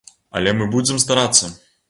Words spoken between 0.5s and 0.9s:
мы